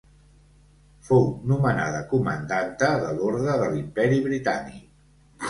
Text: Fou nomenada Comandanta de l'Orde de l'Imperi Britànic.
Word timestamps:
Fou 1.09 1.27
nomenada 1.51 1.99
Comandanta 2.15 2.91
de 3.05 3.13
l'Orde 3.19 3.59
de 3.61 3.71
l'Imperi 3.75 4.21
Britànic. 4.31 4.83